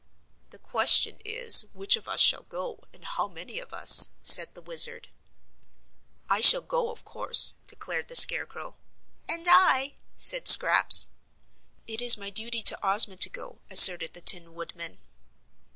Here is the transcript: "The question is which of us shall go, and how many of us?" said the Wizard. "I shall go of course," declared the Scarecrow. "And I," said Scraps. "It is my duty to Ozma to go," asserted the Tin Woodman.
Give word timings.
"The 0.49 0.57
question 0.57 1.19
is 1.23 1.65
which 1.73 1.95
of 1.95 2.07
us 2.07 2.19
shall 2.21 2.41
go, 2.41 2.79
and 2.91 3.05
how 3.05 3.27
many 3.27 3.59
of 3.59 3.71
us?" 3.71 4.09
said 4.23 4.55
the 4.55 4.61
Wizard. 4.63 5.09
"I 6.27 6.41
shall 6.41 6.63
go 6.63 6.89
of 6.91 7.05
course," 7.05 7.53
declared 7.67 8.07
the 8.07 8.15
Scarecrow. 8.15 8.77
"And 9.29 9.45
I," 9.47 9.97
said 10.15 10.47
Scraps. 10.47 11.11
"It 11.85 12.01
is 12.01 12.17
my 12.17 12.31
duty 12.31 12.63
to 12.63 12.79
Ozma 12.83 13.17
to 13.17 13.29
go," 13.29 13.59
asserted 13.69 14.15
the 14.15 14.21
Tin 14.21 14.55
Woodman. 14.55 14.97